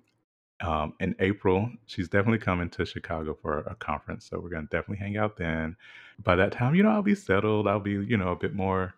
um, 0.62 0.94
in 1.00 1.16
April. 1.20 1.70
She's 1.86 2.10
definitely 2.10 2.40
coming 2.40 2.70
to 2.72 2.86
Chicago 2.86 3.38
for 3.42 3.60
a 3.60 3.76
conference, 3.76 4.28
so 4.30 4.40
we're 4.40 4.50
gonna 4.50 4.68
definitely 4.72 4.98
hang 4.98 5.18
out 5.18 5.38
then. 5.38 5.76
By 6.24 6.36
that 6.38 6.52
time, 6.52 6.76
you 6.76 6.84
know, 6.84 6.90
I'll 6.90 7.04
be 7.04 7.16
settled. 7.16 7.68
I'll 7.68 7.80
be, 7.80 7.92
you 7.92 8.18
know, 8.18 8.32
a 8.32 8.36
bit 8.36 8.54
more 8.56 8.96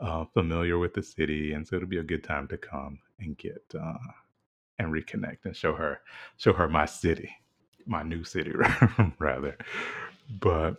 uh, 0.00 0.24
familiar 0.34 0.78
with 0.78 0.94
the 0.94 1.02
city, 1.02 1.52
and 1.52 1.66
so 1.66 1.76
it'll 1.76 1.88
be 1.88 1.98
a 1.98 2.02
good 2.02 2.24
time 2.24 2.48
to 2.48 2.58
come 2.58 2.98
and 3.18 3.36
get 3.38 3.62
uh, 3.78 3.98
and 4.78 4.92
reconnect 4.92 5.44
and 5.44 5.56
show 5.56 5.74
her 5.74 6.00
show 6.36 6.52
her 6.52 6.68
my 6.68 6.86
city, 6.86 7.30
my 7.86 8.02
new 8.02 8.24
city 8.24 8.52
rather. 9.18 9.56
But 10.40 10.76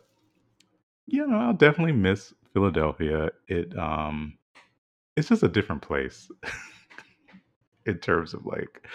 you 1.08 1.28
know, 1.28 1.38
I'll 1.38 1.54
definitely 1.54 1.94
miss 1.94 2.34
Philadelphia. 2.54 3.32
It 3.48 3.78
um, 3.78 4.38
it's 5.18 5.30
just 5.30 5.44
a 5.44 5.50
different 5.50 5.82
place 5.82 6.30
in 7.86 7.98
terms 7.98 8.34
of 8.34 8.46
like 8.46 8.88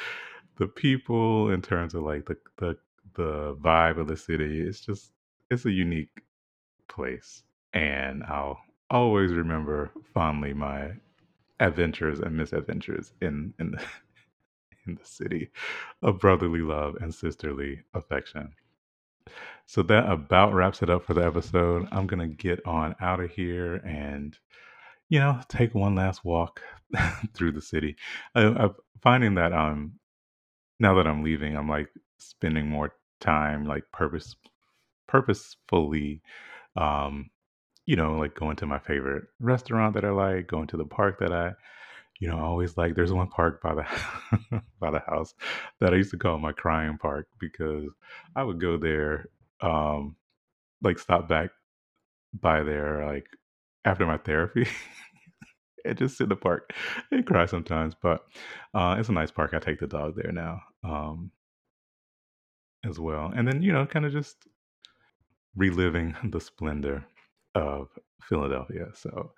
the 0.59 0.67
people, 0.67 1.51
in 1.51 1.63
terms 1.63 1.95
of 1.95 2.03
like 2.03 2.27
the 2.27 2.37
the 2.59 2.77
the 3.15 3.57
vibe 3.57 3.99
of 3.99 4.09
the 4.09 4.17
city. 4.17 4.61
It's 4.61 4.81
just 4.81 5.13
it's 5.51 5.67
a 5.67 5.71
unique 5.71 6.23
place, 6.89 7.43
and 7.73 8.23
I'll 8.25 8.59
always 8.91 9.33
remember 9.33 9.91
fondly 10.15 10.55
my 10.55 10.93
adventures 11.61 12.21
and 12.21 12.37
misadventures 12.37 13.13
in 13.21 13.53
in 13.59 13.73
the, 13.73 13.83
in 14.87 14.95
the 14.95 15.05
city 15.05 15.51
of 16.03 16.21
brotherly 16.21 16.61
love 16.61 16.97
and 17.01 17.15
sisterly 17.15 17.83
affection. 17.95 18.53
So 19.67 19.83
that 19.85 20.09
about 20.11 20.55
wraps 20.55 20.83
it 20.83 20.91
up 20.91 21.05
for 21.05 21.15
the 21.15 21.25
episode. 21.27 21.89
I'm 21.91 22.07
gonna 22.07 22.29
get 22.29 22.65
on 22.65 22.95
out 23.01 23.21
of 23.21 23.31
here 23.31 23.75
and 23.77 24.37
you 25.09 25.19
know 25.19 25.41
take 25.49 25.75
one 25.75 25.95
last 25.95 26.25
walk 26.25 26.61
through 27.35 27.53
the 27.53 27.61
city. 27.61 27.97
I, 28.35 28.43
I'm 28.43 28.75
finding 29.03 29.35
that 29.35 29.53
um 29.53 29.99
now 30.79 30.95
that 30.95 31.07
I'm 31.07 31.23
leaving, 31.23 31.57
I'm 31.57 31.69
like 31.69 31.89
spending 32.19 32.69
more 32.69 32.95
time 33.21 33.65
like 33.67 33.85
purpose 33.93 34.37
purposefully 35.09 36.21
um 36.77 37.31
you 37.87 37.97
know 37.97 38.17
like 38.17 38.35
going 38.35 38.57
to 38.57 38.67
my 38.67 38.79
favorite 38.79 39.25
restaurant 39.41 39.95
that 39.95 40.05
I 40.05 40.11
like, 40.11 40.47
going 40.47 40.69
to 40.69 40.77
the 40.77 40.85
park 40.85 41.19
that 41.21 41.33
I 41.33 41.55
you 42.21 42.29
know, 42.29 42.39
I 42.39 42.43
always 42.43 42.77
like 42.77 42.95
there's 42.95 43.13
one 43.13 43.29
park 43.29 43.63
by 43.63 43.75
the 43.75 44.61
by 44.81 44.91
the 44.91 45.01
house 45.01 45.35
that 45.81 45.93
I 45.93 45.97
used 45.97 46.11
to 46.13 46.19
call 46.19 46.39
my 46.39 46.53
crying 46.53 46.99
park 46.99 47.29
because 47.41 47.91
I 48.35 48.43
would 48.45 48.61
go 48.61 48.77
there 48.77 49.29
um 49.63 50.17
like 50.83 50.99
stop 50.99 51.29
back 51.29 51.51
by 52.35 52.63
there 52.63 53.07
like 53.07 53.27
after 53.85 54.07
my 54.07 54.19
therapy 54.19 54.67
and 55.85 55.99
just 55.99 56.17
sit 56.19 56.25
in 56.25 56.29
the 56.31 56.37
park 56.37 56.73
and 57.11 57.27
cry 57.27 57.47
sometimes. 57.47 57.95
But 58.01 58.23
uh, 58.75 58.97
it's 58.99 59.09
a 59.09 59.13
nice 59.13 59.31
park. 59.31 59.55
I 59.55 59.59
take 59.59 59.81
the 59.81 59.87
dog 59.87 60.17
there 60.17 60.33
now 60.33 60.61
um, 60.85 61.31
as 62.85 62.99
well. 62.99 63.33
And 63.35 63.47
then, 63.47 63.63
you 63.63 63.73
know, 63.73 63.87
kind 63.87 64.05
of 64.05 64.13
just 64.13 64.37
reliving 65.55 66.17
the 66.25 66.41
splendor 66.41 67.05
of 67.55 67.89
Philadelphia. 68.23 68.89
So, 68.95 69.33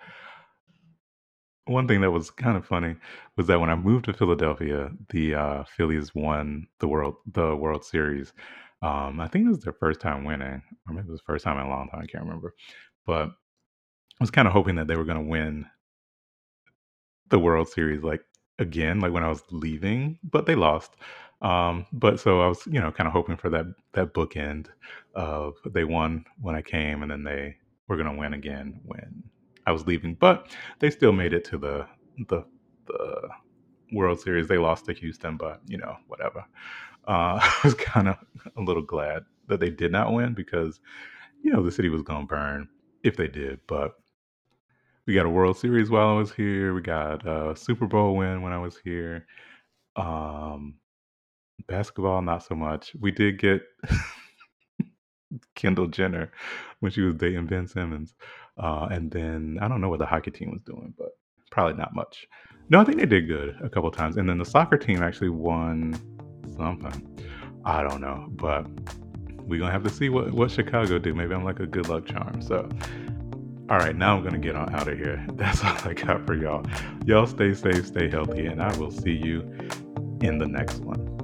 one 1.68 1.86
thing 1.88 2.00
that 2.00 2.10
was 2.10 2.30
kind 2.30 2.56
of 2.56 2.66
funny 2.66 2.96
was 3.36 3.46
that 3.46 3.60
when 3.60 3.70
I 3.70 3.74
moved 3.74 4.06
to 4.06 4.12
Philadelphia, 4.12 4.90
the 5.10 5.34
uh, 5.34 5.64
Phillies 5.64 6.14
won 6.14 6.66
the 6.80 6.88
world 6.88 7.16
the 7.32 7.54
World 7.56 7.84
Series. 7.84 8.32
Um, 8.82 9.20
I 9.20 9.28
think 9.28 9.46
it 9.46 9.50
was 9.50 9.60
their 9.60 9.72
first 9.72 10.00
time 10.00 10.24
winning, 10.24 10.62
or 10.86 10.94
maybe 10.94 11.08
it 11.08 11.10
was 11.10 11.20
the 11.20 11.26
first 11.26 11.44
time 11.44 11.58
in 11.58 11.66
a 11.66 11.70
long 11.70 11.88
time. 11.88 12.00
I 12.02 12.06
can't 12.06 12.24
remember, 12.24 12.54
but 13.06 13.28
I 13.28 14.20
was 14.20 14.30
kind 14.30 14.48
of 14.48 14.54
hoping 14.54 14.76
that 14.76 14.86
they 14.86 14.96
were 14.96 15.04
going 15.04 15.22
to 15.22 15.30
win 15.30 15.66
the 17.28 17.38
World 17.38 17.68
Series 17.68 18.02
like 18.02 18.22
again, 18.58 19.00
like 19.00 19.12
when 19.12 19.24
I 19.24 19.28
was 19.28 19.42
leaving, 19.50 20.18
but 20.22 20.46
they 20.46 20.54
lost. 20.54 20.92
Um, 21.40 21.86
but 21.92 22.18
so 22.18 22.40
I 22.40 22.48
was, 22.48 22.66
you 22.66 22.80
know, 22.80 22.90
kind 22.90 23.06
of 23.06 23.12
hoping 23.12 23.36
for 23.36 23.48
that 23.50 23.66
that 23.92 24.14
bookend 24.14 24.66
of 25.14 25.54
they 25.66 25.84
won 25.84 26.24
when 26.40 26.54
I 26.54 26.62
came, 26.62 27.02
and 27.02 27.10
then 27.10 27.24
they 27.24 27.56
were 27.86 27.96
going 27.96 28.12
to 28.12 28.18
win 28.18 28.34
again 28.34 28.80
when 28.84 29.22
I 29.68 29.70
was 29.70 29.86
leaving. 29.86 30.14
But 30.14 30.48
they 30.78 30.88
still 30.88 31.12
made 31.12 31.34
it 31.34 31.44
to 31.46 31.58
the 31.58 31.86
the 32.28 32.44
the 32.86 33.28
World 33.92 34.18
Series. 34.18 34.48
They 34.48 34.56
lost 34.56 34.86
to 34.86 34.94
Houston, 34.94 35.36
but 35.36 35.60
you 35.66 35.76
know, 35.76 35.94
whatever. 36.06 36.44
Uh, 37.06 37.38
I 37.42 37.60
was 37.62 37.74
kind 37.74 38.08
of 38.08 38.16
a 38.56 38.62
little 38.62 38.82
glad 38.82 39.24
that 39.48 39.60
they 39.60 39.70
did 39.70 39.92
not 39.92 40.12
win 40.12 40.32
because 40.32 40.80
you 41.42 41.52
know 41.52 41.62
the 41.62 41.70
city 41.70 41.90
was 41.90 42.02
to 42.02 42.26
burn 42.26 42.68
if 43.04 43.16
they 43.16 43.28
did. 43.28 43.60
But 43.66 43.92
we 45.06 45.14
got 45.14 45.26
a 45.26 45.30
World 45.30 45.58
Series 45.58 45.90
while 45.90 46.08
I 46.08 46.18
was 46.18 46.32
here. 46.32 46.72
We 46.72 46.80
got 46.80 47.26
a 47.26 47.54
Super 47.54 47.86
Bowl 47.86 48.16
win 48.16 48.40
when 48.40 48.54
I 48.54 48.58
was 48.58 48.78
here. 48.82 49.26
Um, 49.96 50.76
basketball, 51.66 52.22
not 52.22 52.42
so 52.42 52.54
much. 52.54 52.92
We 52.98 53.10
did 53.10 53.38
get 53.38 53.62
Kendall 55.54 55.88
Jenner 55.88 56.32
when 56.80 56.90
she 56.90 57.02
was 57.02 57.16
dating 57.16 57.46
Ben 57.46 57.66
Simmons. 57.66 58.14
Uh, 58.58 58.88
and 58.90 59.10
then 59.10 59.58
I 59.60 59.68
don't 59.68 59.80
know 59.80 59.88
what 59.88 59.98
the 59.98 60.06
hockey 60.06 60.30
team 60.30 60.50
was 60.50 60.62
doing, 60.62 60.94
but 60.98 61.16
probably 61.50 61.74
not 61.74 61.94
much. 61.94 62.26
No, 62.70 62.80
I 62.80 62.84
think 62.84 62.98
they 62.98 63.06
did 63.06 63.28
good 63.28 63.56
a 63.62 63.68
couple 63.68 63.90
times. 63.90 64.16
And 64.16 64.28
then 64.28 64.38
the 64.38 64.44
soccer 64.44 64.76
team 64.76 65.02
actually 65.02 65.30
won 65.30 65.94
something. 66.56 67.18
I 67.64 67.82
don't 67.82 68.00
know, 68.00 68.26
but 68.30 68.66
we're 69.48 69.58
gonna 69.58 69.72
have 69.72 69.84
to 69.84 69.90
see 69.90 70.08
what 70.08 70.32
what 70.32 70.50
Chicago 70.50 70.98
do. 70.98 71.14
Maybe 71.14 71.34
I'm 71.34 71.44
like 71.44 71.60
a 71.60 71.66
good 71.66 71.88
luck 71.88 72.06
charm. 72.06 72.42
So, 72.42 72.68
all 73.70 73.78
right, 73.78 73.96
now 73.96 74.16
I'm 74.16 74.22
gonna 74.22 74.38
get 74.38 74.56
on 74.56 74.74
out 74.74 74.88
of 74.88 74.98
here. 74.98 75.24
That's 75.34 75.64
all 75.64 75.76
I 75.84 75.94
got 75.94 76.26
for 76.26 76.34
y'all. 76.34 76.64
Y'all 77.06 77.26
stay 77.26 77.54
safe, 77.54 77.86
stay 77.86 78.08
healthy, 78.10 78.46
and 78.46 78.62
I 78.62 78.76
will 78.76 78.90
see 78.90 79.12
you 79.12 79.40
in 80.20 80.38
the 80.38 80.46
next 80.46 80.80
one. 80.80 81.17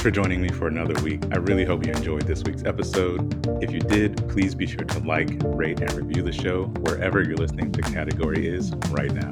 Thanks 0.00 0.16
for 0.16 0.22
joining 0.22 0.40
me 0.40 0.48
for 0.48 0.66
another 0.66 0.98
week. 1.02 1.22
I 1.30 1.36
really 1.36 1.66
hope 1.66 1.84
you 1.84 1.92
enjoyed 1.92 2.22
this 2.22 2.42
week's 2.42 2.64
episode. 2.64 3.46
If 3.62 3.70
you 3.70 3.80
did, 3.80 4.16
please 4.30 4.54
be 4.54 4.66
sure 4.66 4.82
to 4.82 4.98
like, 5.00 5.28
rate, 5.44 5.82
and 5.82 5.92
review 5.92 6.22
the 6.22 6.32
show 6.32 6.68
wherever 6.78 7.20
you're 7.20 7.36
listening 7.36 7.70
to 7.72 7.82
Category 7.82 8.48
Is 8.48 8.72
right 8.88 9.12
now. 9.12 9.30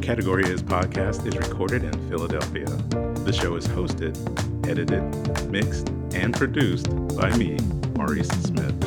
Category 0.00 0.44
Is 0.44 0.62
podcast 0.62 1.26
is 1.26 1.36
recorded 1.36 1.82
in 1.82 2.08
Philadelphia. 2.08 2.66
The 3.24 3.32
show 3.32 3.56
is 3.56 3.66
hosted, 3.66 4.16
edited, 4.68 5.50
mixed, 5.50 5.88
and 6.14 6.32
produced 6.32 6.86
by 7.16 7.36
me, 7.36 7.58
Maurice 7.96 8.28
Smith. 8.28 8.83